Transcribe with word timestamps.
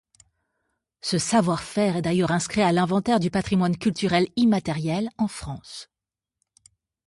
Ce 1.01 1.19
savoir-faire 1.19 1.95
est 1.95 2.01
d'ailleurs 2.01 2.31
inscrit 2.31 2.63
à 2.63 2.71
l'Inventaire 2.71 3.19
du 3.19 3.29
patrimoine 3.29 3.77
culturel 3.77 4.25
immatériel 4.35 5.11
en 5.19 5.27
France. 5.27 5.91